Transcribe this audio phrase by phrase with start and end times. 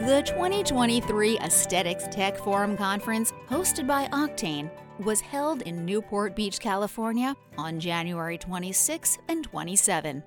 [0.00, 7.36] The 2023 Aesthetics Tech Forum Conference, hosted by Octane, was held in Newport Beach, California
[7.58, 10.24] on January 26 and 27.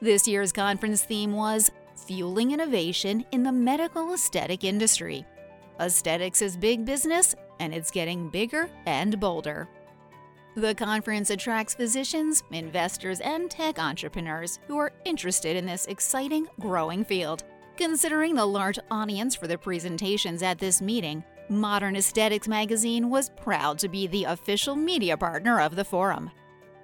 [0.00, 1.72] This year's conference theme was
[2.06, 5.26] Fueling Innovation in the Medical Aesthetic Industry.
[5.80, 9.68] Aesthetics is big business, and it's getting bigger and bolder.
[10.54, 17.04] The conference attracts physicians, investors, and tech entrepreneurs who are interested in this exciting, growing
[17.04, 17.42] field.
[17.80, 23.78] Considering the large audience for the presentations at this meeting, Modern Aesthetics magazine was proud
[23.78, 26.30] to be the official media partner of the forum.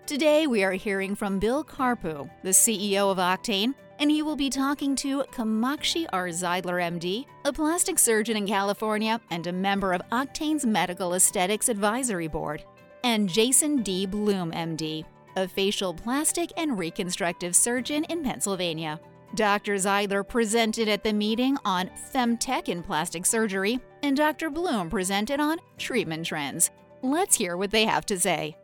[0.07, 4.49] Today, we are hearing from Bill Carpou, the CEO of Octane, and he will be
[4.49, 6.29] talking to Kamakshi R.
[6.29, 12.29] Zeidler, MD, a plastic surgeon in California and a member of Octane's Medical Aesthetics Advisory
[12.29, 12.65] Board,
[13.05, 14.07] and Jason D.
[14.07, 15.05] Bloom, MD,
[15.37, 18.99] a facial plastic and reconstructive surgeon in Pennsylvania.
[19.35, 19.75] Dr.
[19.75, 24.51] Zeidler presented at the meeting on femtech in plastic surgery, and Dr.
[24.51, 26.71] Bloom presented on treatment trends.
[27.03, 28.57] Let's hear what they have to say.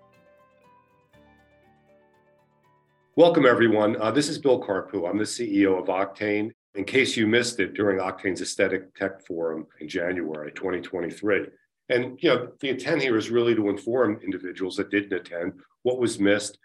[3.17, 4.01] Welcome, everyone.
[4.01, 5.05] Uh, this is Bill Carpou.
[5.05, 6.51] I'm the CEO of Octane.
[6.75, 11.47] In case you missed it during Octane's Aesthetic Tech Forum in January 2023.
[11.91, 15.53] And you know, the intent here is really to inform individuals that didn't attend
[15.83, 16.57] what was missed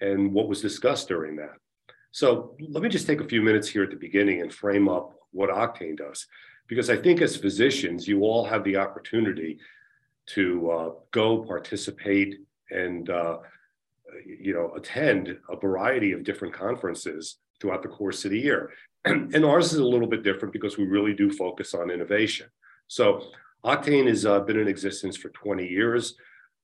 [0.00, 1.56] and what was discussed during that.
[2.12, 5.12] So let me just take a few minutes here at the beginning and frame up
[5.32, 6.26] what Octane does,
[6.66, 9.58] because I think as physicians, you all have the opportunity
[10.26, 12.36] to uh, go participate
[12.70, 13.38] and uh,
[14.24, 18.72] you know attend a variety of different conferences throughout the course of the year.
[19.04, 22.46] and ours is a little bit different because we really do focus on innovation.
[22.88, 23.22] So
[23.64, 26.14] Octane has uh, been in existence for 20 years.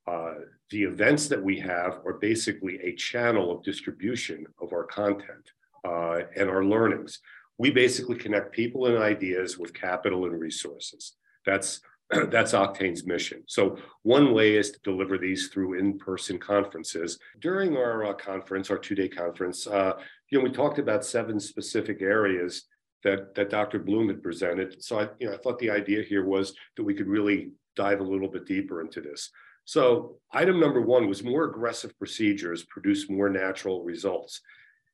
[0.07, 0.35] Uh,
[0.71, 5.51] the events that we have are basically a channel of distribution of our content
[5.87, 7.21] uh, and our learnings.
[7.59, 11.15] We basically connect people and ideas with capital and resources.
[11.47, 11.81] That's
[12.31, 13.43] that's Octane's mission.
[13.47, 17.19] So one way is to deliver these through in-person conferences.
[17.41, 19.95] During our uh, conference, our two-day conference, uh,
[20.31, 22.65] you know, we talked about seven specific areas
[23.05, 23.79] that that Dr.
[23.79, 24.83] Bloom had presented.
[24.83, 28.01] So I, you know, I thought the idea here was that we could really dive
[28.01, 29.31] a little bit deeper into this.
[29.65, 34.41] So item number one was more aggressive procedures produce more natural results.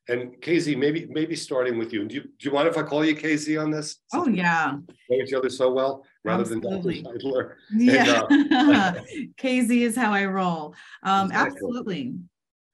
[0.09, 2.07] And Casey, maybe maybe starting with you.
[2.07, 3.97] Do you, do you mind if I call you Casey on this?
[4.15, 4.77] Oh yeah.
[5.11, 7.03] Know each other so well, rather absolutely.
[7.03, 7.59] than Dr.
[7.73, 8.23] Yeah.
[8.31, 8.95] And, uh,
[9.37, 10.75] Casey is how I roll.
[11.03, 11.57] Um, exactly.
[11.57, 12.15] Absolutely.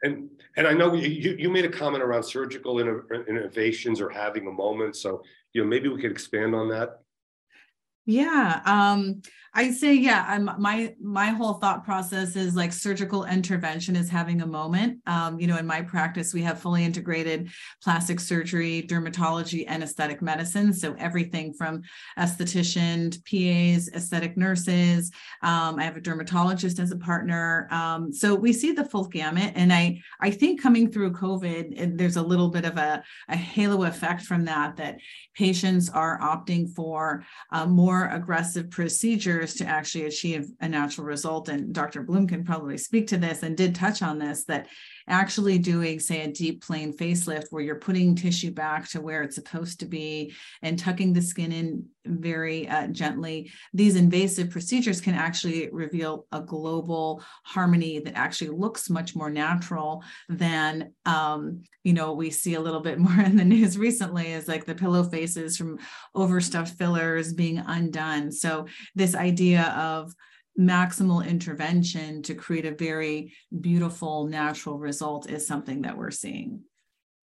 [0.04, 4.52] And and I know you you made a comment around surgical innovations or having a
[4.52, 4.94] moment.
[4.94, 5.22] So
[5.54, 7.00] you know maybe we could expand on that.
[8.06, 9.22] Yeah, um,
[9.56, 10.24] I say yeah.
[10.28, 14.98] I'm, my my whole thought process is like surgical intervention is having a moment.
[15.06, 17.50] Um, you know, in my practice, we have fully integrated
[17.82, 20.72] plastic surgery, dermatology, and aesthetic medicine.
[20.72, 21.82] So everything from
[22.18, 25.10] esthetician, PAs, aesthetic nurses.
[25.42, 27.68] Um, I have a dermatologist as a partner.
[27.70, 32.16] Um, so we see the full gamut, and I I think coming through COVID, there's
[32.16, 34.76] a little bit of a, a halo effect from that.
[34.76, 34.98] That
[35.34, 41.50] patients are opting for uh, more more aggressive procedures to actually achieve a natural result.
[41.50, 42.02] And Dr.
[42.02, 44.68] Bloom can probably speak to this and did touch on this that
[45.08, 49.34] actually doing, say, a deep plane facelift where you're putting tissue back to where it's
[49.34, 55.14] supposed to be and tucking the skin in very uh, gently, these invasive procedures can
[55.14, 62.12] actually reveal a global harmony that actually looks much more natural than, um, you know,
[62.12, 65.56] we see a little bit more in the news recently is like the pillow faces
[65.56, 65.78] from
[66.14, 68.30] overstuffed fillers being undone.
[68.32, 70.12] So this idea of
[70.58, 76.60] maximal intervention to create a very beautiful natural result is something that we're seeing.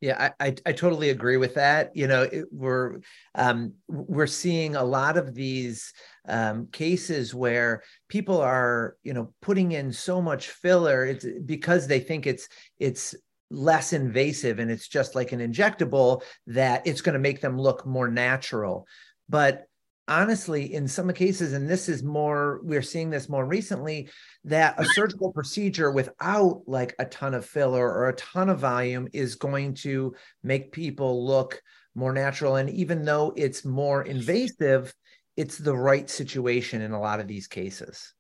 [0.02, 1.92] Yeah i i, I totally agree with that.
[1.96, 3.00] You know it, we're
[3.36, 5.94] um, we're seeing a lot of these
[6.28, 11.06] um, cases where people are you know putting in so much filler.
[11.06, 12.50] It's because they think it's
[12.80, 13.16] it's
[13.52, 17.86] less invasive and it's just like an injectable that it's going to make them look
[17.86, 18.88] more natural.
[19.28, 19.68] But
[20.12, 24.10] honestly, in some cases, and this is more, we're seeing this more recently,
[24.44, 29.08] that a surgical procedure without like a ton of filler or a ton of volume
[29.14, 30.14] is going to
[30.44, 31.62] make people look
[31.96, 32.58] more natural.
[32.58, 34.94] And even though it's more invasive,
[35.38, 38.14] it's the right situation in a lot of these cases.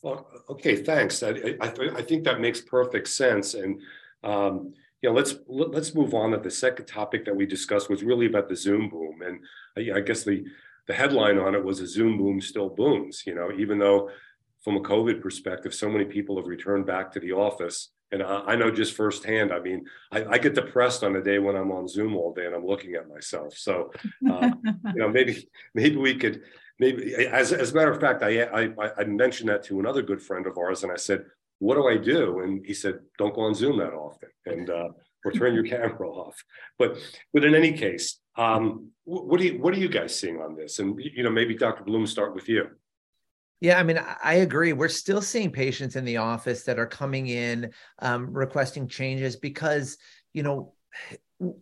[0.00, 1.22] Well, okay, thanks.
[1.22, 3.52] I, I, I think that makes perfect sense.
[3.54, 3.80] And
[4.24, 4.72] um,
[5.10, 6.30] know, let's let's move on.
[6.30, 9.40] That the second topic that we discussed was really about the Zoom boom, and
[9.76, 10.44] I, I guess the
[10.86, 13.24] the headline on it was a Zoom boom still booms.
[13.26, 14.10] You know, even though
[14.62, 18.40] from a COVID perspective, so many people have returned back to the office And I,
[18.48, 19.52] I know just firsthand.
[19.52, 22.46] I mean, I, I, get depressed on a day when I'm on Zoom all day
[22.46, 23.54] and I'm looking at myself.
[23.56, 23.90] So,
[24.30, 26.42] uh, you know, maybe maybe we could
[26.78, 30.22] maybe as as a matter of fact, I, I I mentioned that to another good
[30.22, 31.24] friend of ours, and I said,
[31.62, 34.88] "What do I do?" And he said, "Don't go on Zoom that often, and uh,
[35.24, 36.36] or turn your camera off."
[36.78, 36.98] But
[37.32, 40.80] but in any case, um, what do you what are you guys seeing on this?
[40.80, 41.84] And you know, maybe Dr.
[41.84, 42.66] Bloom, start with you.
[43.60, 44.72] Yeah, I mean, I agree.
[44.72, 47.70] We're still seeing patients in the office that are coming in
[48.00, 49.98] um, requesting changes because,
[50.32, 50.74] you know,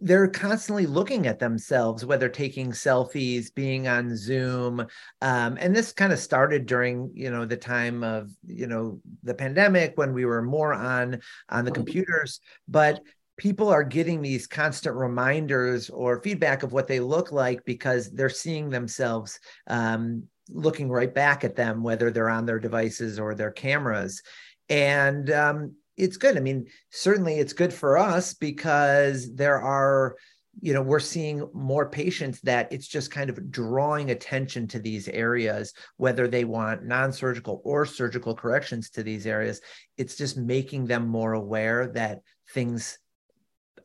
[0.00, 4.86] they're constantly looking at themselves, whether taking selfies, being on Zoom,
[5.22, 9.34] um, and this kind of started during, you know, the time of, you know, the
[9.34, 12.40] pandemic when we were more on on the computers.
[12.68, 13.00] But
[13.38, 18.28] people are getting these constant reminders or feedback of what they look like because they're
[18.28, 23.50] seeing themselves um, looking right back at them, whether they're on their devices or their
[23.50, 24.22] cameras.
[24.68, 26.36] And um, it's good.
[26.36, 30.16] I mean, certainly it's good for us because there are,
[30.60, 35.08] you know, we're seeing more patients that it's just kind of drawing attention to these
[35.08, 39.60] areas, whether they want non surgical or surgical corrections to these areas.
[39.96, 42.20] It's just making them more aware that
[42.52, 42.98] things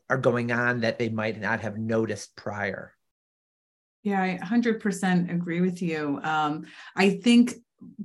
[0.08, 2.92] are going on that they might not have noticed prior.
[4.02, 6.20] Yeah, I 100% agree with you.
[6.22, 7.54] Um, I think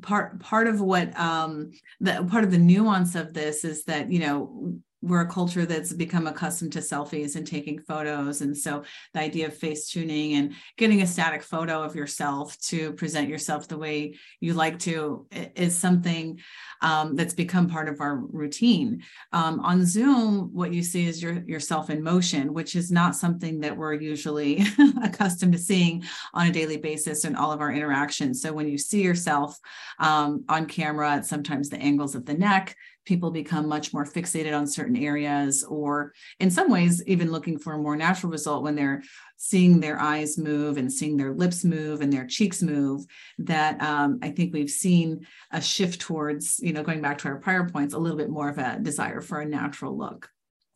[0.01, 4.19] part part of what um, the part of the nuance of this is that you
[4.19, 8.41] know we're a culture that's become accustomed to selfies and taking photos.
[8.41, 8.83] And so
[9.13, 13.67] the idea of face tuning and getting a static photo of yourself to present yourself
[13.67, 16.39] the way you like to is something
[16.81, 19.03] um, that's become part of our routine.
[19.33, 23.59] Um, on Zoom, what you see is your, yourself in motion, which is not something
[23.61, 24.63] that we're usually
[25.03, 28.41] accustomed to seeing on a daily basis in all of our interactions.
[28.41, 29.59] So when you see yourself
[29.99, 32.75] um, on camera, sometimes the angles of the neck,
[33.05, 37.73] people become much more fixated on certain areas, or in some ways, even looking for
[37.73, 39.01] a more natural result when they're
[39.37, 43.05] seeing their eyes move and seeing their lips move and their cheeks move.
[43.39, 47.39] That um, I think we've seen a shift towards, you know, going back to our
[47.39, 50.29] prior points, a little bit more of a desire for a natural look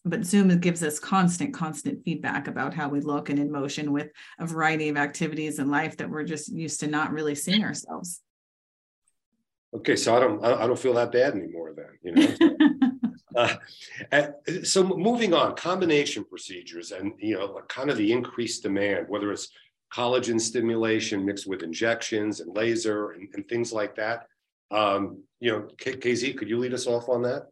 [0.05, 4.09] but Zoom gives us constant, constant feedback about how we look and in motion with
[4.39, 8.21] a variety of activities in life that we're just used to not really seeing ourselves.
[9.73, 12.55] Okay, so I don't I don't feel that bad anymore then, you know.
[14.11, 14.27] uh,
[14.63, 19.49] so moving on, combination procedures and you know kind of the increased demand, whether it's
[19.93, 24.27] collagen stimulation mixed with injections and laser and, and things like that.
[24.71, 27.47] Um, you know, KZ, could you lead us off on that?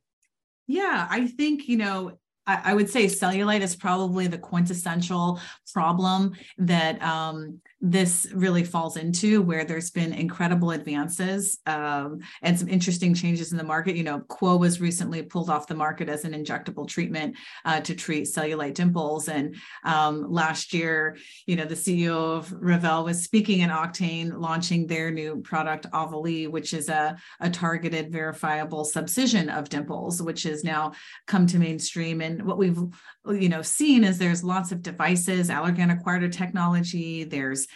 [0.68, 5.40] Yeah, I think you know I, would say cellulite is probably the quintessential
[5.72, 12.70] problem that um, this really falls into where there's been incredible advances um, and some
[12.70, 13.98] interesting changes in the market.
[13.98, 17.36] You know, Qwo was recently pulled off the market as an injectable treatment
[17.66, 19.28] uh, to treat cellulite dimples.
[19.28, 24.88] And um, last year, you know, the CEO of Revelle was speaking in Octane, launching
[24.88, 30.64] their new product, Avéli, which is a, a targeted verifiable subcision of dimples, which has
[30.64, 30.94] now
[31.28, 32.22] come to mainstream.
[32.22, 32.80] And what we've,
[33.26, 37.68] you know, seen is there's lots of devices, Allergan acquired technology, there's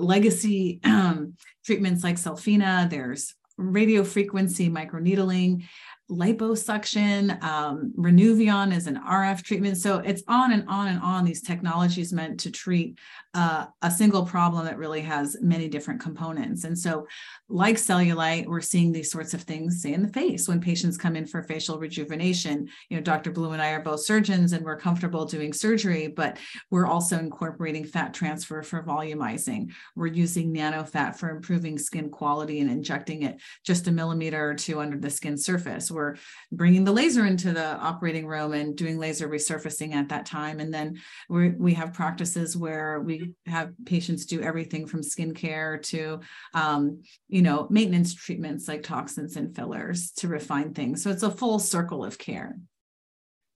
[0.00, 1.34] legacy um,
[1.64, 5.64] treatments like Cellfina, there's radio frequency microneedling,
[6.12, 9.78] liposuction, um, Renuvion is an RF treatment.
[9.78, 11.24] So it's on and on and on.
[11.24, 12.98] These technologies meant to treat
[13.34, 16.64] uh, a single problem that really has many different components.
[16.64, 17.06] And so,
[17.48, 21.16] like cellulite, we're seeing these sorts of things, say in the face, when patients come
[21.16, 22.68] in for facial rejuvenation.
[22.90, 23.30] You know, Dr.
[23.30, 26.38] Bloom and I are both surgeons and we're comfortable doing surgery, but
[26.70, 29.72] we're also incorporating fat transfer for volumizing.
[29.96, 34.54] We're using nano fat for improving skin quality and injecting it just a millimeter or
[34.54, 35.90] two under the skin surface.
[35.90, 36.01] We're
[36.50, 40.60] bringing the laser into the operating room and doing laser resurfacing at that time.
[40.60, 46.20] And then we we have practices where we have patients do everything from skincare to,
[46.54, 51.02] um, you know, maintenance treatments like toxins and fillers to refine things.
[51.02, 52.58] So it's a full circle of care,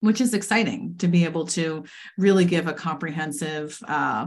[0.01, 1.85] which is exciting to be able to
[2.19, 4.27] really give a comprehensive uh,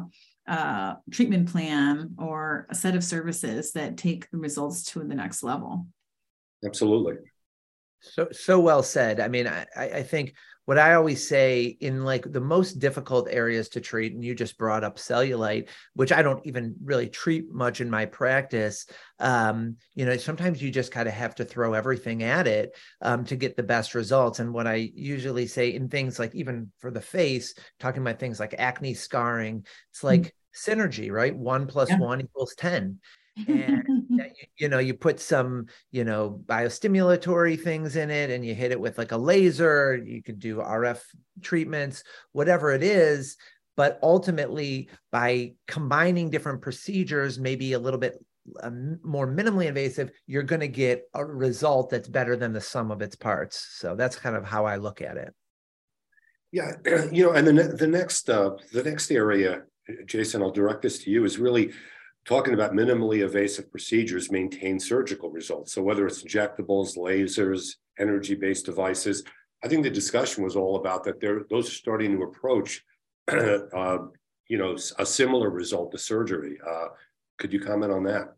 [0.50, 5.44] uh, treatment plan or a set of services that take the results to the next
[5.44, 5.86] level.
[6.66, 7.14] Absolutely.
[8.02, 9.20] So so well said.
[9.20, 10.34] I mean, I, I think
[10.70, 14.56] what I always say in like the most difficult areas to treat, and you just
[14.56, 18.86] brought up cellulite, which I don't even really treat much in my practice.
[19.20, 23.26] Um, you know, sometimes you just kind of have to throw everything at it um,
[23.26, 24.38] to get the best results.
[24.38, 28.40] And what I usually say in things like even for the face, talking about things
[28.40, 30.72] like acne scarring, it's like mm-hmm.
[30.72, 31.36] synergy, right?
[31.36, 31.98] One plus yeah.
[31.98, 33.00] one equals 10
[33.48, 34.24] and you,
[34.58, 38.80] you, know you put some you know biostimulatory things in it and you hit it
[38.80, 41.02] with like a laser you could do rf
[41.42, 43.38] treatments whatever it is
[43.76, 48.20] but ultimately by combining different procedures maybe a little bit
[48.62, 52.92] um, more minimally invasive you're going to get a result that's better than the sum
[52.92, 53.68] of its parts.
[53.78, 55.34] So that's kind of how i look at it.
[56.52, 56.74] Yeah
[57.12, 59.64] you know and the, the next uh, the next area
[60.06, 61.72] jason i'll direct this to you is really
[62.26, 65.74] talking about minimally invasive procedures maintain surgical results.
[65.74, 69.24] So whether it's injectables, lasers, energy-based devices,
[69.64, 71.20] I think the discussion was all about that.
[71.20, 72.84] They're, those are starting to approach,
[73.32, 73.98] uh,
[74.48, 76.58] you know, a similar result to surgery.
[76.66, 76.88] Uh,
[77.38, 78.36] could you comment on that?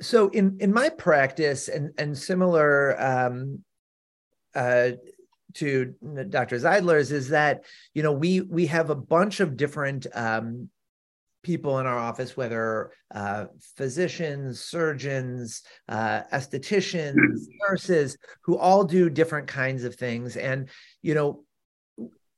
[0.00, 3.64] So in in my practice, and and similar um,
[4.54, 4.90] uh,
[5.54, 5.94] to
[6.30, 6.56] Dr.
[6.56, 7.64] Zeidler's, is that
[7.94, 10.70] you know we we have a bunch of different um,
[11.42, 17.14] people in our office, whether uh, physicians, surgeons, uh, estheticians,
[17.68, 20.36] nurses, who all do different kinds of things.
[20.36, 20.68] And,
[21.02, 21.44] you know,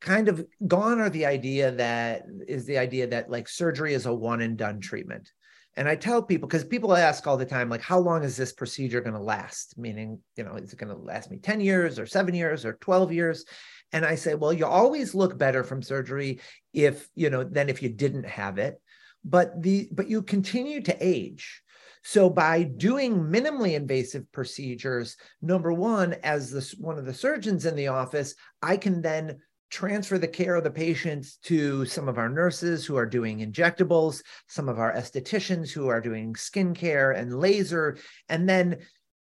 [0.01, 4.15] kind of gone are the idea that is the idea that like surgery is a
[4.15, 5.31] one and done treatment.
[5.77, 8.53] And I tell people, because people ask all the time, like, how long is this
[8.53, 9.79] procedure going to last?
[9.79, 12.73] Meaning, you know, is it going to last me 10 years or seven years or
[12.75, 13.45] 12 years?
[13.93, 16.41] And I say, well, you always look better from surgery
[16.73, 18.81] if, you know, than if you didn't have it
[19.25, 21.63] but the but you continue to age.
[22.03, 27.77] So by doing minimally invasive procedures number one as this one of the surgeons in
[27.77, 29.39] the office i can then
[29.71, 34.23] transfer the care of the patients to some of our nurses who are doing injectables
[34.49, 37.97] some of our estheticians who are doing skincare and laser
[38.29, 38.79] and then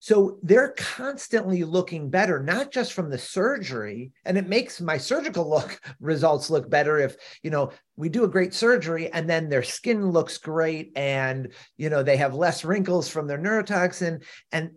[0.06, 5.50] so they're constantly looking better, not just from the surgery, and it makes my surgical
[5.50, 9.64] look results look better if, you know, we do a great surgery and then their
[9.64, 14.22] skin looks great and, you know, they have less wrinkles from their neurotoxin.
[14.52, 14.70] And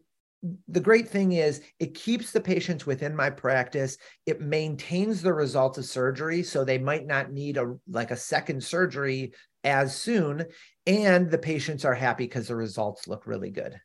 [0.67, 4.00] the great thing is it keeps the patients within my practice.
[4.25, 8.63] It maintains the results of surgery so they might not need a like a second
[8.63, 9.33] surgery
[9.63, 10.48] as soon.
[10.88, 13.79] And the patients are happy because the results look really good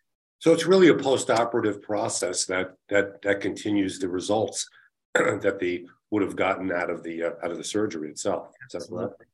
[0.44, 4.68] so it's really a post-operative process that that that continues the results
[5.14, 8.48] that they would have gotten out of the uh, out of the surgery itself.
[9.08, 9.24] Correct?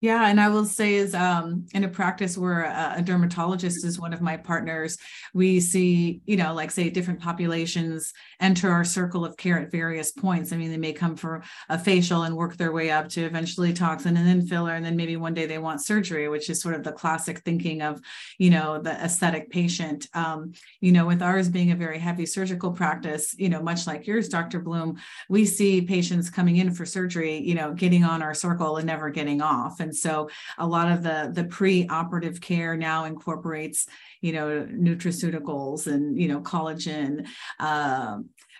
[0.00, 3.98] Yeah, and I will say is um, in a practice where a, a, dermatologist is
[3.98, 4.96] one of my partners,
[5.34, 10.12] we see, you know, like say different populations enter our circle of care at various
[10.12, 10.52] points.
[10.52, 13.72] I mean, they may come for a facial and work their way up to eventually
[13.72, 16.76] toxin and then filler, and then maybe one day they want surgery, which is sort
[16.76, 18.00] of the classic thinking of,
[18.38, 20.06] you know, the aesthetic patient.
[20.14, 24.06] Um, you know, with ours being a very heavy surgical practice, you know, much like
[24.06, 24.60] yours, Dr.
[24.60, 24.96] Bloom,
[25.28, 29.10] we see patients coming in for surgery, you know, getting on our circle and never
[29.10, 29.80] getting off.
[29.88, 30.28] And so
[30.58, 33.86] a lot of the the pre-operative care now incorporates
[34.20, 37.26] you know nutraceuticals and you know collagen
[37.58, 38.18] uh,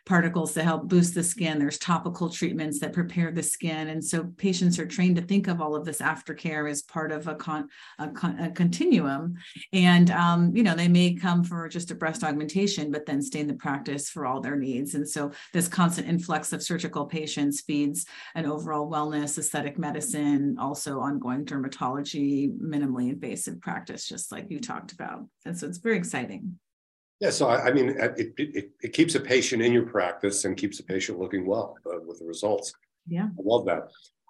[0.09, 1.59] particles to help boost the skin.
[1.59, 3.89] There's topical treatments that prepare the skin.
[3.89, 7.29] And so patients are trained to think of all of this aftercare as part of
[7.29, 9.35] a, con, a, con, a continuum.
[9.75, 13.41] And, um, you know, they may come for just a breast augmentation, but then stay
[13.41, 14.95] in the practice for all their needs.
[14.95, 21.01] And so this constant influx of surgical patients feeds an overall wellness, aesthetic medicine, also
[21.01, 25.27] ongoing dermatology, minimally invasive practice, just like you talked about.
[25.45, 26.59] And so it's very exciting.
[27.21, 30.57] Yeah, so I, I mean, it, it, it, keeps a patient in your practice and
[30.57, 32.73] keeps a patient looking well uh, with the results.
[33.09, 33.89] Yeah, I love that.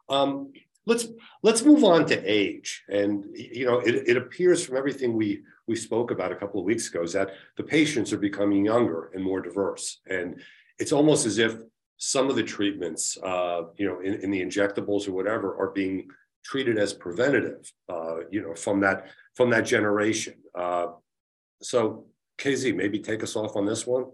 [0.09, 0.53] Um,
[0.87, 1.09] let's
[1.43, 5.77] let's move on to age, and you know, it, it appears from everything we we
[5.77, 9.23] spoke about a couple of weeks ago is that the patients are becoming younger and
[9.23, 10.41] more diverse, and
[10.79, 11.57] it's almost as if
[11.99, 16.09] some of the treatments, uh, you know, in, in the injectables or whatever, are being
[16.45, 20.35] treated as preventative, uh, you know, from that from that generation.
[20.55, 20.87] Uh,
[21.61, 22.07] so
[22.39, 24.07] KZ, maybe take us off on this one.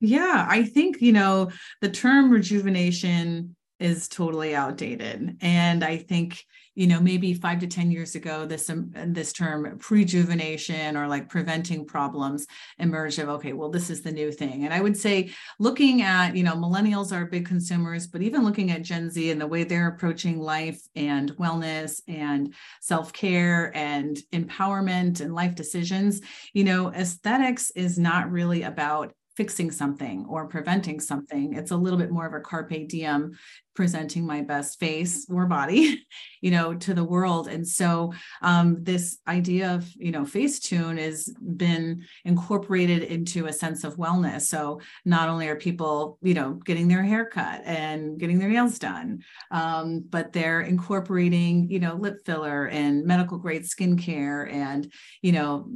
[0.00, 5.36] Yeah, I think, you know, the term rejuvenation is totally outdated.
[5.40, 6.44] And I think,
[6.74, 11.28] you know, maybe five to 10 years ago, this, um, this term prejuvenation or like
[11.28, 12.46] preventing problems
[12.78, 14.64] emerged of, okay, well, this is the new thing.
[14.64, 18.70] And I would say looking at, you know, millennials are big consumers, but even looking
[18.70, 25.20] at Gen Z and the way they're approaching life and wellness and self-care and empowerment
[25.20, 26.20] and life decisions,
[26.52, 31.52] you know, aesthetics is not really about fixing something or preventing something.
[31.52, 33.38] It's a little bit more of a carpe diem
[33.78, 36.04] presenting my best face or body
[36.40, 37.46] you know to the world.
[37.46, 43.84] And so um, this idea of you know facetune has been incorporated into a sense
[43.84, 44.42] of wellness.
[44.42, 48.80] So not only are people you know getting their hair cut and getting their nails
[48.80, 54.92] done um, but they're incorporating you know lip filler and medical grade skincare and
[55.22, 55.70] you know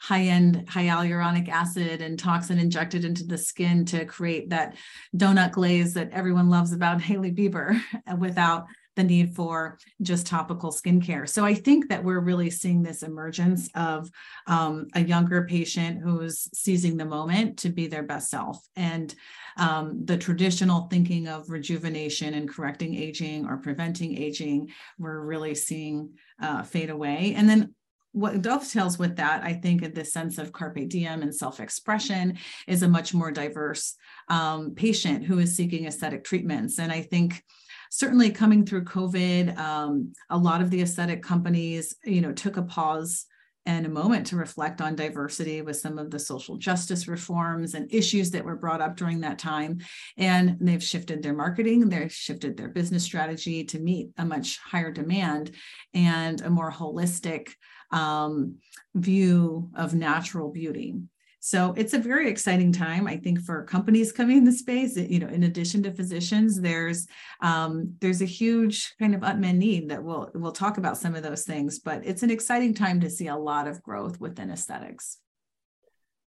[0.00, 4.76] high end hyaluronic acid and toxin injected into the skin to create that
[5.16, 7.80] donut glaze that everyone loves about Haley Hailey Bieber
[8.18, 11.28] without the need for just topical skincare.
[11.28, 14.10] So I think that we're really seeing this emergence of
[14.46, 18.58] um, a younger patient who's seizing the moment to be their best self.
[18.74, 19.14] And
[19.58, 26.14] um, the traditional thinking of rejuvenation and correcting aging or preventing aging, we're really seeing
[26.42, 27.34] uh, fade away.
[27.36, 27.74] And then
[28.16, 32.38] what dovetails with that, I think, in this sense of carpe diem and self expression,
[32.66, 33.94] is a much more diverse
[34.28, 36.78] um, patient who is seeking aesthetic treatments.
[36.78, 37.44] And I think
[37.90, 42.62] certainly coming through COVID, um, a lot of the aesthetic companies, you know, took a
[42.62, 43.26] pause
[43.66, 47.92] and a moment to reflect on diversity with some of the social justice reforms and
[47.92, 49.78] issues that were brought up during that time.
[50.16, 54.90] And they've shifted their marketing, they've shifted their business strategy to meet a much higher
[54.90, 55.50] demand
[55.92, 57.48] and a more holistic
[57.90, 58.56] um,
[58.94, 60.96] view of natural beauty.
[61.40, 64.96] So it's a very exciting time, I think, for companies coming in the space.
[64.96, 67.06] You know, in addition to physicians, there's
[67.40, 71.22] um, there's a huge kind of unmet need that we'll we'll talk about some of
[71.22, 71.78] those things.
[71.78, 75.18] But it's an exciting time to see a lot of growth within aesthetics.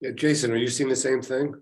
[0.00, 1.52] Yeah, Jason, are you seeing the same thing?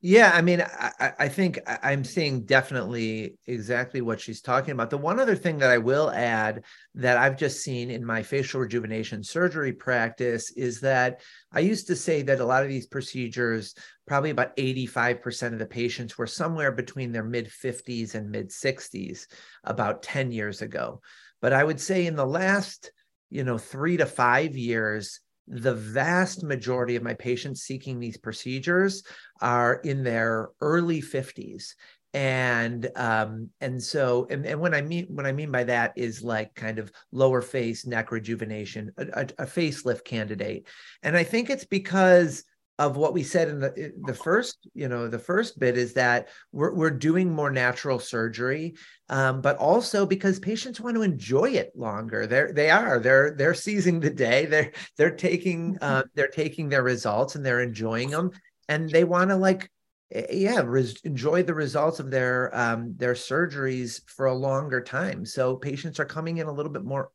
[0.00, 4.90] Yeah, I mean, I, I think I'm seeing definitely exactly what she's talking about.
[4.90, 6.64] The one other thing that I will add
[6.96, 11.20] that I've just seen in my facial rejuvenation surgery practice is that
[11.52, 13.74] I used to say that a lot of these procedures,
[14.06, 19.26] probably about 85% of the patients were somewhere between their mid 50s and mid 60s
[19.62, 21.00] about 10 years ago.
[21.40, 22.90] But I would say in the last,
[23.30, 25.20] you know, three to five years,
[25.52, 29.04] the vast majority of my patients seeking these procedures
[29.42, 31.74] are in their early 50s
[32.14, 36.22] and um and so and, and when i mean what i mean by that is
[36.22, 40.66] like kind of lower face neck rejuvenation a, a, a facelift candidate.
[41.02, 42.44] And i think it's because
[42.82, 46.28] of what we said in the the first you know the first bit is that
[46.50, 48.74] we're, we're doing more natural surgery
[49.08, 52.26] um, but also because patients want to enjoy it longer.
[52.26, 52.98] They're they are.
[52.98, 54.46] They're they're seizing the day.
[54.46, 55.84] They're they're taking mm-hmm.
[55.84, 58.30] uh, they're taking their results and they're enjoying them.
[58.70, 59.70] And they want to like
[60.12, 65.26] eh, yeah res- enjoy the results of their um, their surgeries for a longer time.
[65.26, 67.10] So patients are coming in a little bit more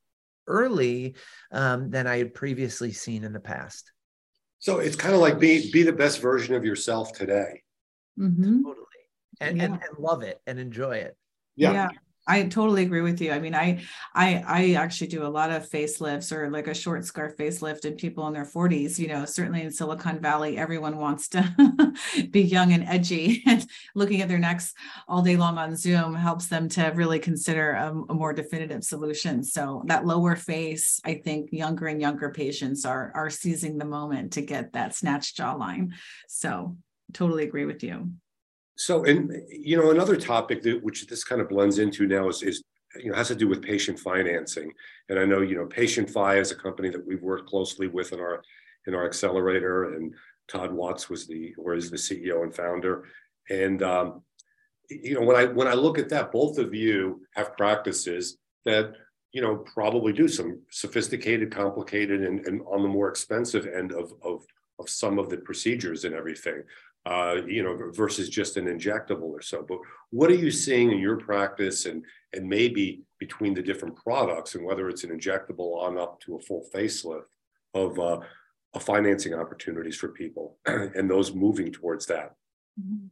[0.46, 1.14] early
[1.52, 3.92] um, than i had previously seen in the past
[4.60, 7.64] so it's kind of like be be the best version of yourself today.
[8.20, 8.64] Mm-hmm.
[8.64, 8.86] Totally,
[9.40, 9.64] and, yeah.
[9.66, 11.16] and, and love it and enjoy it.
[11.56, 11.74] Yeah.
[11.74, 11.90] yeah.
[12.28, 13.32] I totally agree with you.
[13.32, 13.82] I mean, I
[14.14, 17.96] I I actually do a lot of facelifts or like a short scar facelift in
[17.96, 19.00] people in their 40s.
[19.00, 21.94] You know, certainly in Silicon Valley, everyone wants to
[22.32, 24.74] be young and edgy, and looking at their necks
[25.08, 29.44] all day long on Zoom helps them to really consider a, a more definitive solution.
[29.44, 34.34] So that lower face, I think younger and younger patients are are seizing the moment
[34.34, 35.92] to get that snatched jawline.
[36.28, 36.76] So
[37.14, 38.12] totally agree with you.
[38.78, 42.44] So, and you know, another topic that which this kind of blends into now is,
[42.44, 42.64] is
[42.96, 44.72] you know has to do with patient financing.
[45.10, 48.20] And I know you know PatientFi is a company that we've worked closely with in
[48.20, 48.44] our
[48.86, 50.14] in our accelerator, and
[50.48, 53.06] Todd Watts was the or is the CEO and founder.
[53.50, 54.22] And um,
[54.92, 58.94] you know, when I when I look at that, both of you have practices that
[59.32, 64.14] you know probably do some sophisticated, complicated, and, and on the more expensive end of
[64.24, 64.46] of
[64.80, 66.62] of some of the procedures and everything
[67.08, 69.66] uh, you know, versus just an injectable or so.
[69.68, 74.56] But what are you seeing in your practice and and maybe between the different products
[74.56, 77.32] and whether it's an injectable on up to a full facelift
[77.74, 78.20] of uh,
[78.80, 82.36] financing opportunities for people and those moving towards that?
[82.80, 83.08] Mm-hmm.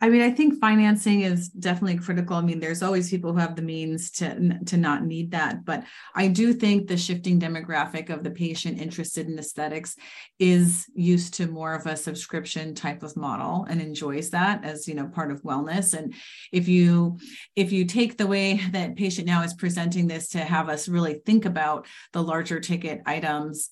[0.00, 2.36] I mean, I think financing is definitely critical.
[2.36, 5.84] I mean, there's always people who have the means to to not need that, but
[6.14, 9.96] I do think the shifting demographic of the patient interested in aesthetics
[10.38, 14.94] is used to more of a subscription type of model and enjoys that as you
[14.94, 15.94] know part of wellness.
[15.94, 16.12] And
[16.52, 17.18] if you
[17.54, 21.22] if you take the way that patient now is presenting this to have us really
[21.24, 23.70] think about the larger ticket items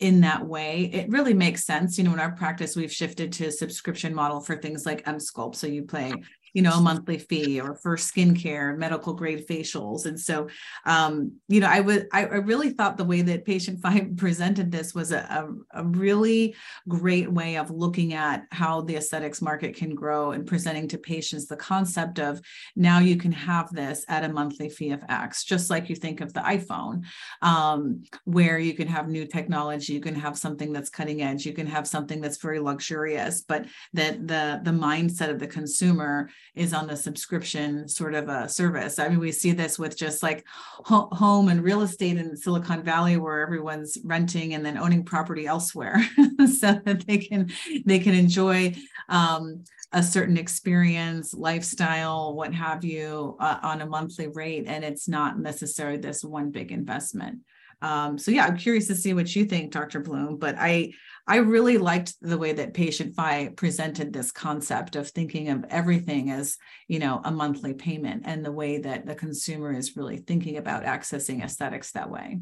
[0.00, 1.96] in that way, it really makes sense.
[1.98, 5.54] You know, in our practice, we've shifted to a subscription model for things like Emsculpt.
[5.54, 6.12] So you pay
[6.54, 10.06] you know a monthly fee or for skincare medical grade facials.
[10.06, 10.48] And so
[10.86, 14.94] um, you know i would I, I, really thought the way that PatientFi presented this
[14.94, 16.54] was a, a, a really
[16.88, 21.46] great way of looking at how the aesthetics market can grow and presenting to patients
[21.46, 22.40] the concept of
[22.76, 26.20] now you can have this at a monthly fee of x just like you think
[26.20, 27.02] of the iphone
[27.42, 31.52] um, where you can have new technology you can have something that's cutting edge you
[31.52, 36.72] can have something that's very luxurious but that the the mindset of the consumer is
[36.72, 40.46] on the subscription sort of a service i mean we see this with just like
[40.48, 45.46] ho- home and real estate in silicon valley where everyone's renting and then owning property
[45.46, 46.00] elsewhere
[46.38, 47.50] so that they can
[47.84, 48.74] they can enjoy
[49.08, 49.62] um,
[49.92, 55.38] a certain experience lifestyle what have you uh, on a monthly rate and it's not
[55.38, 57.38] necessarily this one big investment
[57.82, 60.00] um, so yeah, I'm curious to see what you think, Dr.
[60.00, 60.36] Bloom.
[60.36, 60.94] But I
[61.26, 66.56] I really liked the way that PatientFi presented this concept of thinking of everything as
[66.86, 70.84] you know a monthly payment and the way that the consumer is really thinking about
[70.84, 72.40] accessing aesthetics that way.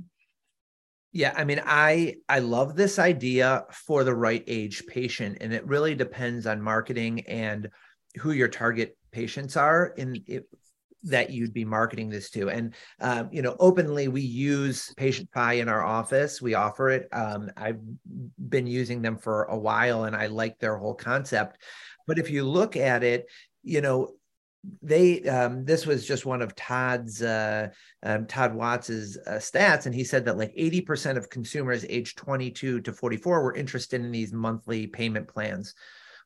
[1.12, 5.66] Yeah, I mean, I I love this idea for the right age patient, and it
[5.66, 7.68] really depends on marketing and
[8.16, 9.92] who your target patients are.
[9.96, 10.16] In
[11.04, 12.48] that you'd be marketing this to.
[12.48, 16.40] And um, you know, openly we use PatientFi in our office.
[16.40, 17.08] We offer it.
[17.12, 17.80] Um, I've
[18.48, 21.58] been using them for a while, and I like their whole concept.
[22.06, 23.26] But if you look at it,
[23.62, 24.12] you know,
[24.80, 27.68] they um, this was just one of Todd's uh,
[28.04, 32.80] um, Todd Watts's uh, stats, and he said that like 80% of consumers aged 22
[32.82, 35.74] to 44 were interested in these monthly payment plans.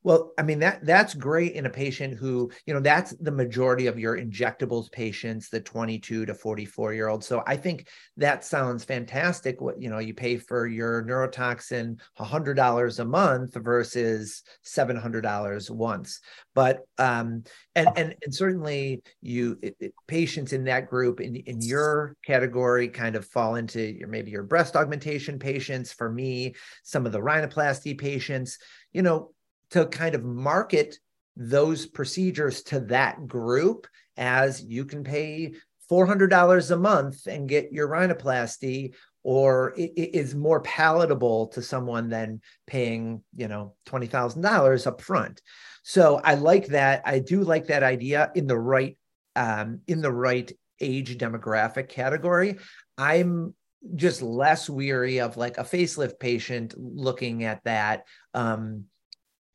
[0.07, 3.89] Well, I mean that that's great in a patient who, you know, that's the majority
[3.89, 7.25] of your injectables patients, the 22 to 44 year old.
[7.25, 9.61] So I think that sounds fantastic.
[9.61, 16.21] What you know, you pay for your neurotoxin $100 a month versus $700 once.
[16.55, 17.43] But um,
[17.75, 22.87] and and and certainly you it, it, patients in that group in in your category
[22.91, 25.93] kind of fall into your maybe your breast augmentation patients.
[25.93, 28.59] For me, some of the rhinoplasty patients.
[28.93, 29.33] You know,
[29.71, 30.99] to kind of market
[31.37, 35.55] those procedures to that group as you can pay
[35.91, 42.41] $400 a month and get your rhinoplasty or it, is more palatable to someone than
[42.67, 45.43] paying you know $20000 up front
[45.83, 47.03] so i like that.
[47.05, 48.97] I do like that idea in the right
[49.37, 50.51] um, in the right
[50.81, 52.57] age demographic category.
[52.99, 53.55] I'm
[53.95, 58.85] just less weary of like a facelift patient looking at that um,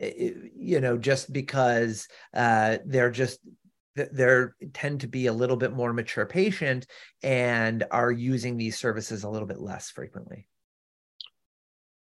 [0.02, 3.40] you know, just because uh, they're just
[3.96, 6.88] they're tend to be a little bit more mature patient
[7.24, 10.48] and are using these services a little bit less frequently.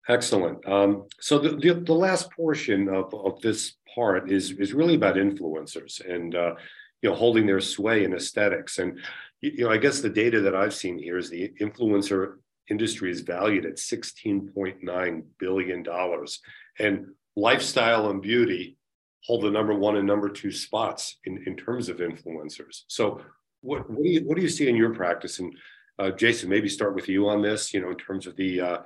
[0.07, 0.67] Excellent.
[0.67, 5.15] Um, so the, the, the, last portion of, of this part is is really about
[5.15, 6.55] influencers and uh,
[7.01, 8.77] you know holding their sway in aesthetics.
[8.77, 8.99] And
[9.41, 12.35] you know, I guess the data that I've seen here is the influencer
[12.69, 16.39] industry is valued at sixteen point nine billion dollars,
[16.77, 18.77] and lifestyle and beauty
[19.25, 22.83] hold the number one and number two spots in, in terms of influencers.
[22.87, 23.21] So
[23.61, 25.39] what, what do you what do you see in your practice?
[25.39, 25.53] And
[25.97, 27.73] uh, Jason, maybe start with you on this.
[27.73, 28.77] You know, in terms of the uh,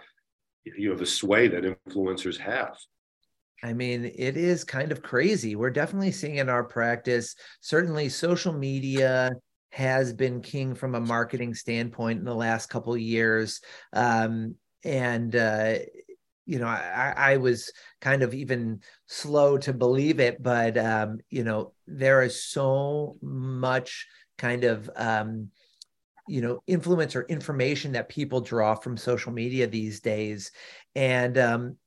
[0.64, 2.78] you know the sway that influencers have.
[3.62, 5.58] I mean, it is kind of crazy.
[5.58, 7.36] We're definitely seeing in our practice.
[7.60, 9.32] Certainly, social media
[9.72, 13.62] has been king from a marketing standpoint in the last couple years.
[13.92, 15.76] Um, and uh,
[16.50, 21.44] you know, I, I was kind of even slow to believe it, but um, you
[21.44, 24.08] know, there is so much
[24.40, 25.50] kind of um,
[26.28, 30.52] you know influence or information that people draw from social media these days,
[30.96, 31.78] and um,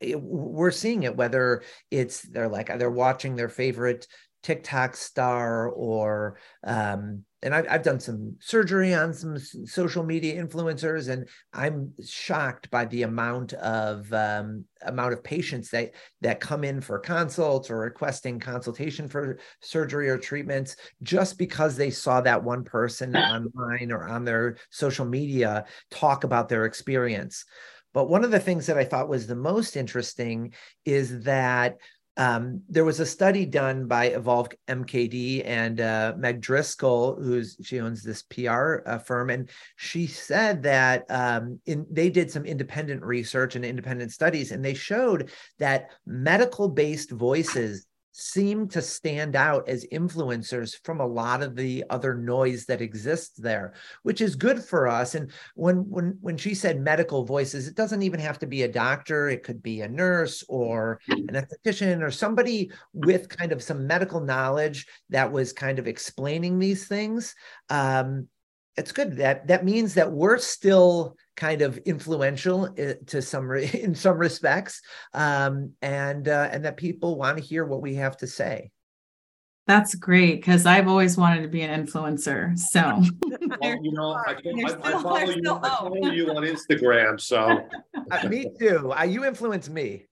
[0.00, 4.06] it, we're seeing it whether it's they're like they're watching their favorite
[4.42, 11.08] TikTok star or um, and I've, I've done some surgery on some social media influencers
[11.08, 16.80] and i'm shocked by the amount of um, amount of patients that that come in
[16.80, 22.64] for consults or requesting consultation for surgery or treatments just because they saw that one
[22.64, 27.44] person online or on their social media talk about their experience.
[27.92, 31.78] But one of the things that i thought was the most interesting is that
[32.16, 37.80] um, there was a study done by Evolve MKD and uh, Meg Driscoll, who's she
[37.80, 43.02] owns this PR uh, firm, and she said that um, in, they did some independent
[43.02, 49.86] research and independent studies, and they showed that medical-based voices seem to stand out as
[49.92, 54.88] influencers from a lot of the other noise that exists there which is good for
[54.88, 55.14] us.
[55.14, 58.68] And when when when she said medical voices it doesn't even have to be a
[58.68, 59.28] doctor.
[59.28, 64.20] It could be a nurse or an esthetician or somebody with kind of some medical
[64.20, 67.34] knowledge that was kind of explaining these things.
[67.68, 68.28] Um,
[68.76, 73.94] it's good that that means that we're still kind of influential eh, to some in
[73.94, 74.82] some respects
[75.14, 78.70] um, and uh, and that people want to hear what we have to say
[79.66, 82.58] that's great because I've always wanted to be an influencer.
[82.58, 82.80] So,
[83.60, 84.36] well, you know, I, I,
[84.82, 87.20] I, follow you, I follow you on Instagram.
[87.20, 87.68] So,
[88.10, 88.92] uh, me too.
[88.92, 90.06] Uh, you influence me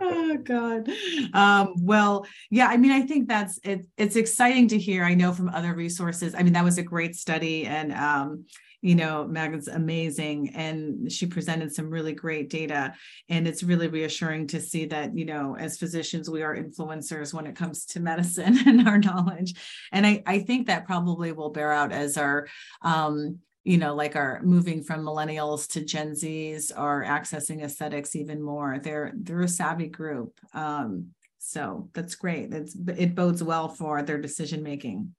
[0.00, 0.88] oh god.
[1.34, 5.32] Um, well yeah i mean i think that's it, it's exciting to hear i know
[5.32, 6.34] from other resources.
[6.34, 8.44] I mean that was a great study and um,
[8.80, 10.50] you know megan's amazing.
[10.54, 12.94] And she presented some really great data.
[13.28, 17.46] And it's really reassuring to see that you know as physicians we are influencers when
[17.46, 19.54] it comes to medicine and our knowledge.
[19.92, 22.48] And i i think that probably will bear out as our
[22.82, 28.42] um, you know, like are moving from millennials to Gen Zs are accessing aesthetics even
[28.42, 28.78] more.
[28.78, 30.38] They're they're a savvy group.
[30.52, 32.52] Um, so that's great.
[32.52, 35.14] It's it bodes well for their decision making.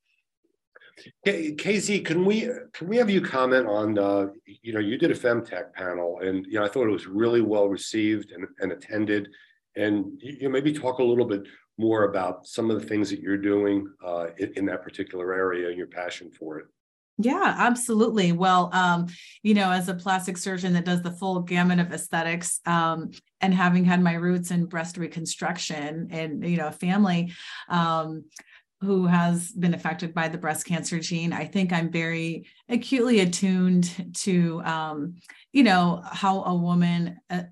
[1.25, 5.15] Casey, can we can we have you comment on uh, you know you did a
[5.15, 9.29] femtech panel and you know I thought it was really well received and, and attended,
[9.75, 11.43] and you, you maybe talk a little bit
[11.77, 15.69] more about some of the things that you're doing uh, in, in that particular area
[15.69, 16.65] and your passion for it.
[17.19, 18.31] Yeah, absolutely.
[18.31, 19.07] Well, um,
[19.43, 23.53] you know, as a plastic surgeon that does the full gamut of aesthetics, um, and
[23.53, 27.31] having had my roots in breast reconstruction and you know, a family
[27.69, 28.23] um,
[28.81, 34.13] who has been affected by the breast cancer gene, I think I'm very acutely attuned
[34.15, 35.15] to, um,
[35.51, 37.43] you know, how a woman, uh,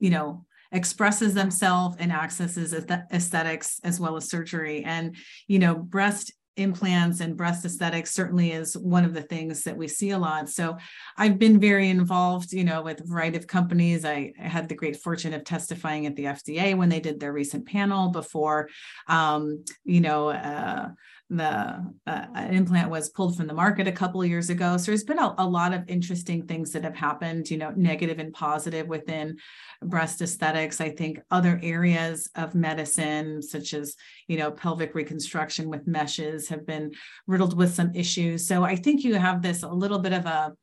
[0.00, 2.74] you know, expresses themselves and accesses
[3.12, 8.76] aesthetics as well as surgery and you know breast implants and breast aesthetics certainly is
[8.76, 10.48] one of the things that we see a lot.
[10.48, 10.76] So
[11.16, 14.04] I've been very involved, you know, with a variety of companies.
[14.04, 17.32] I, I had the great fortune of testifying at the FDA when they did their
[17.32, 18.68] recent panel before,
[19.06, 20.88] um, you know, uh,
[21.30, 24.78] the uh, implant was pulled from the market a couple of years ago.
[24.78, 28.18] So there's been a, a, lot of interesting things that have happened, you know, negative
[28.18, 29.36] and positive within
[29.82, 30.80] breast aesthetics.
[30.80, 33.94] I think other areas of medicine, such as,
[34.26, 36.92] you know, pelvic reconstruction with meshes, have been
[37.26, 38.46] riddled with some issues.
[38.46, 40.54] So I think you have this a little bit of a,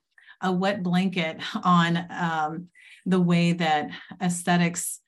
[0.41, 2.67] a wet blanket on um,
[3.05, 4.99] the way that aesthetics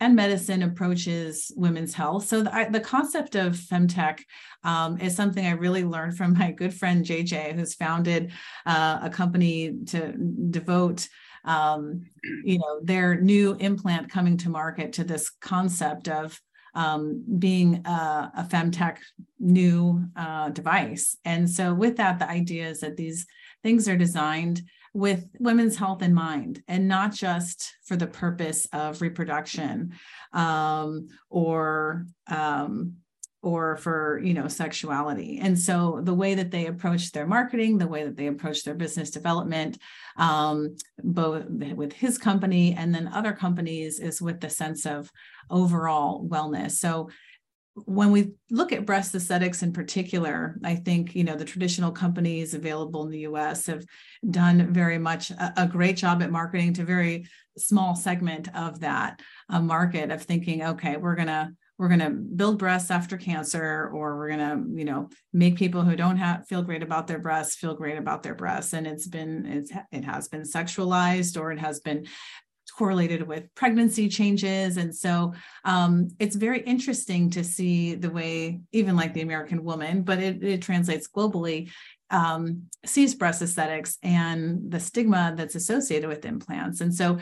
[0.00, 2.26] and medicine approaches women's health.
[2.26, 4.20] So the, the concept of femtech
[4.64, 8.32] um, is something I really learned from my good friend JJ, who's founded
[8.66, 10.12] uh, a company to
[10.50, 11.08] devote
[11.44, 12.02] um,
[12.44, 16.38] you know their new implant coming to market to this concept of
[16.74, 18.98] um, being a, a femtech
[19.38, 21.16] new uh, device.
[21.24, 23.26] And so with that, the idea is that these
[23.62, 29.00] things are designed with women's health in mind and not just for the purpose of
[29.00, 29.92] reproduction
[30.32, 32.96] um, or um,
[33.42, 35.38] or for you know sexuality.
[35.40, 38.74] And so the way that they approach their marketing the way that they approach their
[38.74, 39.78] business development
[40.16, 45.10] um, both with his company and then other companies is with the sense of
[45.50, 46.72] overall wellness.
[46.72, 47.10] So
[47.86, 52.54] when we look at breast aesthetics in particular, I think you know the traditional companies
[52.54, 53.66] available in the U.S.
[53.66, 53.84] have
[54.28, 57.26] done very much a, a great job at marketing to very
[57.58, 62.90] small segment of that uh, market of thinking, okay, we're gonna we're gonna build breasts
[62.90, 67.06] after cancer, or we're gonna you know make people who don't have feel great about
[67.06, 71.40] their breasts feel great about their breasts, and it's been it's it has been sexualized
[71.40, 72.06] or it has been
[72.80, 74.78] correlated with pregnancy changes.
[74.78, 75.34] And so
[75.66, 80.42] um, it's very interesting to see the way, even like the American woman, but it,
[80.42, 81.68] it translates globally,
[82.08, 86.80] um, sees breast aesthetics and the stigma that's associated with implants.
[86.80, 87.18] And so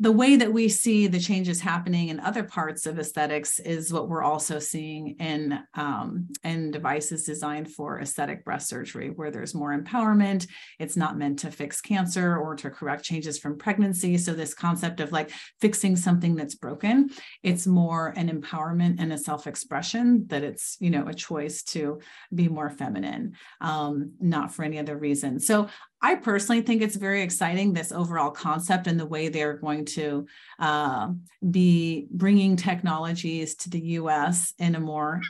[0.00, 4.08] the way that we see the changes happening in other parts of aesthetics is what
[4.08, 9.76] we're also seeing in um, in devices designed for aesthetic breast surgery, where there's more
[9.76, 10.46] empowerment.
[10.78, 14.16] It's not meant to fix cancer or to correct changes from pregnancy.
[14.18, 17.10] So this concept of like fixing something that's broken,
[17.42, 22.00] it's more an empowerment and a self-expression that it's you know a choice to
[22.32, 25.40] be more feminine, um, not for any other reason.
[25.40, 25.68] So
[26.00, 30.26] I personally think it's very exciting, this overall concept and the way they're going to
[30.58, 31.08] uh,
[31.50, 35.20] be bringing technologies to the US in a more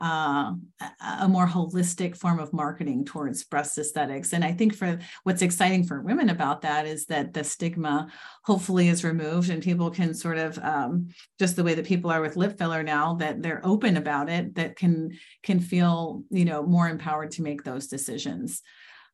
[0.00, 0.52] uh,
[1.20, 4.32] a more holistic form of marketing towards breast aesthetics.
[4.32, 8.08] And I think for what's exciting for women about that is that the stigma
[8.44, 11.08] hopefully is removed and people can sort of um,
[11.40, 14.54] just the way that people are with lip filler now that they're open about it
[14.54, 15.10] that can
[15.42, 18.62] can feel you know more empowered to make those decisions.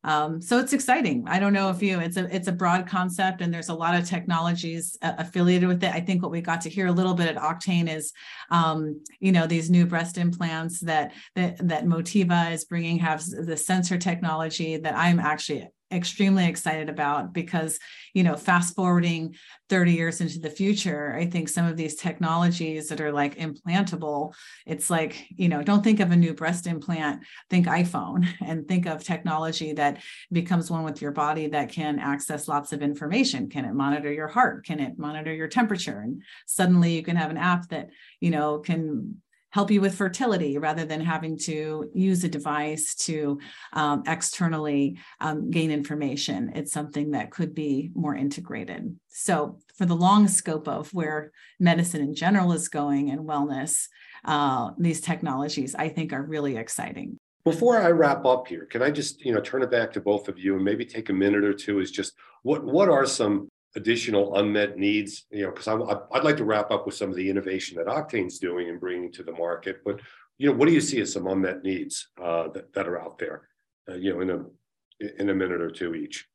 [0.05, 1.25] Um, so it's exciting.
[1.27, 3.95] I don't know if you, it's a it's a broad concept, and there's a lot
[3.95, 5.91] of technologies uh, affiliated with it.
[5.93, 8.13] I think what we got to hear a little bit at Octane is,
[8.51, 13.57] um, you know, these new breast implants that that that Motiva is bringing have the
[13.57, 17.79] sensor technology that I'm actually extremely excited about because
[18.13, 19.35] you know fast forwarding
[19.69, 24.33] 30 years into the future i think some of these technologies that are like implantable
[24.65, 28.87] it's like you know don't think of a new breast implant think iphone and think
[28.87, 33.49] of technology that becomes one with your body that can access lots of information.
[33.49, 34.65] Can it monitor your heart?
[34.65, 35.99] Can it monitor your temperature?
[35.99, 39.21] And suddenly you can have an app that you know can
[39.55, 43.39] help you with fertility rather than having to use a device to
[43.71, 46.51] um, externally um, gain information.
[46.55, 48.99] It's something that could be more integrated.
[49.07, 53.87] So, for the long scope of where medicine in general is going and wellness,
[54.25, 57.17] uh, these technologies I think are really exciting.
[57.45, 60.27] Before I wrap up here, can I just you know turn it back to both
[60.27, 61.79] of you and maybe take a minute or two?
[61.79, 62.11] Is just
[62.43, 66.85] what what are some additional unmet needs, you know, because I'd like to wrap up
[66.85, 69.81] with some of the innovation that Octane's doing and bringing to the market.
[69.83, 69.99] But,
[70.37, 73.17] you know, what do you see as some unmet needs uh, that, that are out
[73.17, 73.49] there,
[73.89, 76.25] uh, you know, in a, in a minute or two each?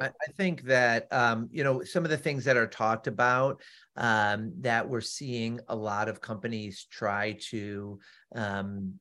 [0.00, 3.60] I think that, um, you know, some of the things that are talked about
[3.96, 7.98] um, that we're seeing a lot of companies try to,
[8.34, 8.94] um,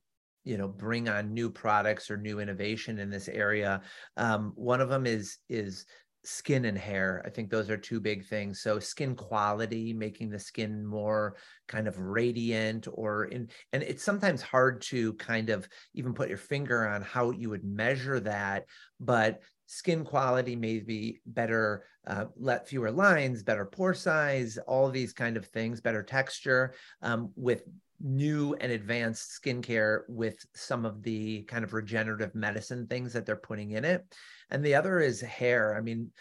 [0.44, 3.82] you know bring on new products or new innovation in this area
[4.16, 5.86] um, one of them is is
[6.28, 8.62] skin and hair i think those are two big things.
[8.62, 11.36] So skin quality making the skin more
[11.68, 16.38] kind of radiant or in and it's sometimes hard to kind of even put your
[16.38, 18.66] finger on how you would measure that
[19.00, 25.14] but skin quality may be better uh, let fewer lines better pore size all these
[25.14, 27.64] kind of things better texture um, with
[28.00, 33.36] new and advanced skincare with some of the kind of regenerative medicine things that they're
[33.36, 34.06] putting in it.
[34.52, 35.76] And the other is hair.
[35.76, 36.12] I mean,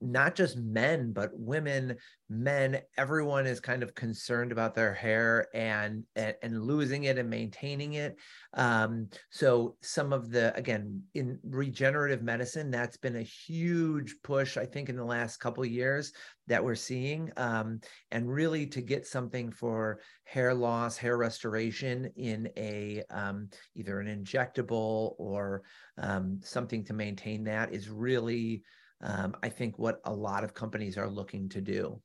[0.00, 1.96] not just men but women
[2.28, 7.28] men everyone is kind of concerned about their hair and and, and losing it and
[7.28, 8.16] maintaining it.
[8.54, 14.64] Um, so some of the again in regenerative medicine that's been a huge push i
[14.64, 16.12] think in the last couple years
[16.46, 22.48] that we're seeing um, and really to get something for hair loss hair restoration in
[22.56, 25.62] a um, either an injectable or
[25.98, 28.62] um, something to maintain that is really
[29.02, 32.00] um, I think what a lot of companies are looking to do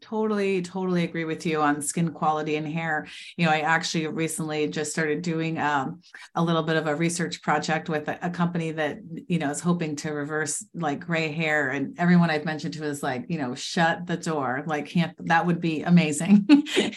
[0.00, 3.06] totally totally agree with you on skin quality and hair.
[3.36, 6.00] You know i actually recently just started doing um,
[6.34, 9.60] a little bit of a research project with a, a, company that you know is
[9.60, 11.70] hoping to reverse like gray hair.
[11.70, 14.64] And everyone i've mentioned to is like you know shut the door.
[14.66, 16.46] Like can't that would be amazing.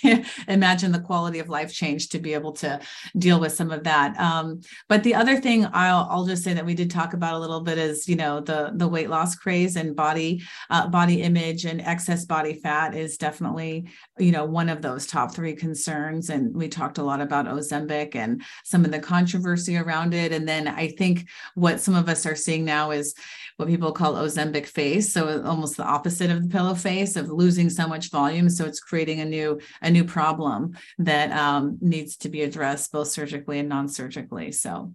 [0.47, 2.79] Imagine the quality of life change to be able to
[3.17, 4.17] deal with some of that.
[4.19, 7.39] Um, but the other thing I'll, I'll just say that we did talk about a
[7.39, 11.65] little bit is you know the the weight loss craze and body uh, body image
[11.65, 16.30] and excess body fat that is definitely, you know, one of those top three concerns.
[16.30, 20.32] And we talked a lot about Ozempic and some of the controversy around it.
[20.32, 23.13] And then I think what some of us are seeing now is
[23.58, 25.13] what people call Ozempic face.
[25.13, 28.49] So almost the opposite of the pillow face of losing so much volume.
[28.49, 33.10] So it's creating a new, a new problem that um, needs to be addressed both
[33.10, 34.52] surgically and non-surgically.
[34.52, 34.93] So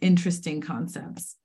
[0.00, 1.36] interesting concepts.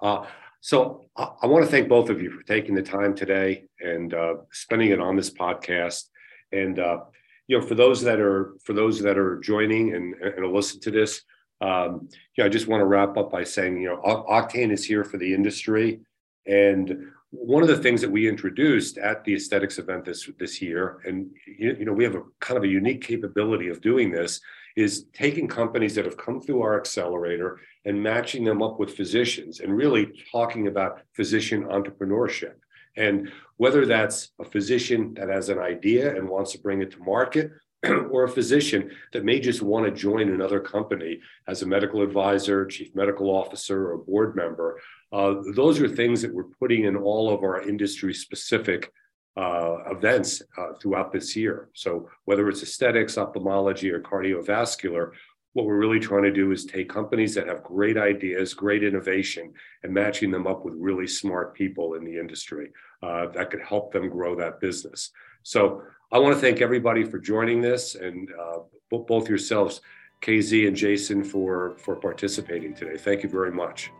[0.00, 0.26] Uh,
[0.60, 4.12] so I, I want to thank both of you for taking the time today and
[4.14, 6.04] uh, spending it on this podcast.
[6.52, 7.00] And uh,
[7.48, 10.90] you know, for those that are for those that are joining and and listen to
[10.90, 11.22] this,
[11.60, 14.84] um, you know, I just want to wrap up by saying, you know, Octane is
[14.84, 16.00] here for the industry,
[16.46, 21.00] and one of the things that we introduced at the aesthetics event this this year,
[21.04, 24.40] and you know, we have a kind of a unique capability of doing this,
[24.76, 29.60] is taking companies that have come through our accelerator and matching them up with physicians
[29.60, 32.54] and really talking about physician entrepreneurship.
[32.96, 36.98] And whether that's a physician that has an idea and wants to bring it to
[37.00, 37.50] market,
[38.10, 42.66] or a physician that may just want to join another company as a medical advisor,
[42.66, 44.80] chief medical officer, or board member,
[45.12, 48.92] uh, those are things that we're putting in all of our industry specific
[49.36, 51.68] uh, events uh, throughout this year.
[51.74, 55.10] So, whether it's aesthetics, ophthalmology, or cardiovascular,
[55.52, 59.52] what we're really trying to do is take companies that have great ideas, great innovation,
[59.82, 62.70] and matching them up with really smart people in the industry
[63.02, 65.10] uh, that could help them grow that business.
[65.42, 68.58] So, I want to thank everybody for joining this and uh,
[68.90, 69.80] both yourselves,
[70.22, 72.96] KZ and Jason, for, for participating today.
[72.96, 73.90] Thank you very much.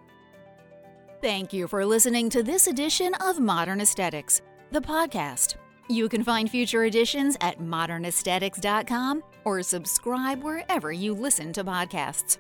[1.21, 4.41] Thank you for listening to this edition of Modern Aesthetics
[4.73, 5.57] the podcast.
[5.89, 12.39] You can find future editions at modernaesthetics.com or subscribe wherever you listen to podcasts.